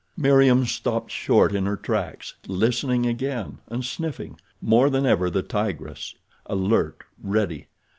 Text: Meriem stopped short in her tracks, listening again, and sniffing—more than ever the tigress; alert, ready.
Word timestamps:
Meriem 0.17 0.65
stopped 0.65 1.11
short 1.11 1.53
in 1.53 1.67
her 1.67 1.77
tracks, 1.77 2.33
listening 2.47 3.05
again, 3.05 3.59
and 3.67 3.85
sniffing—more 3.85 4.89
than 4.89 5.05
ever 5.05 5.29
the 5.29 5.43
tigress; 5.43 6.15
alert, 6.47 7.03
ready. 7.21 7.67